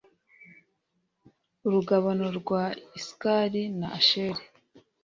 Urugabano 1.65 2.25
rwa 2.39 2.63
Isakari 2.99 3.63
na 3.79 3.87
Asheri 3.97 4.43